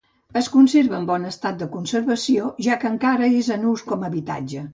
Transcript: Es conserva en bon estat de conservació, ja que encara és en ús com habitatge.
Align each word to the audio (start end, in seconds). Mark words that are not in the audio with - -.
Es 0.39 0.47
conserva 0.53 0.95
en 0.99 1.03
bon 1.09 1.27
estat 1.31 1.59
de 1.59 1.67
conservació, 1.75 2.49
ja 2.69 2.79
que 2.85 2.91
encara 2.93 3.31
és 3.43 3.53
en 3.59 3.69
ús 3.75 3.87
com 3.93 4.09
habitatge. 4.11 4.67